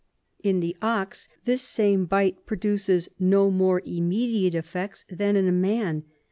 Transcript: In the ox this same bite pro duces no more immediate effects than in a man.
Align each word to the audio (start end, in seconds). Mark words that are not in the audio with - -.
In 0.43 0.61
the 0.61 0.75
ox 0.81 1.29
this 1.45 1.61
same 1.61 2.05
bite 2.05 2.47
pro 2.47 2.57
duces 2.57 3.07
no 3.19 3.51
more 3.51 3.83
immediate 3.85 4.55
effects 4.55 5.05
than 5.11 5.35
in 5.35 5.47
a 5.47 5.51
man. 5.51 6.05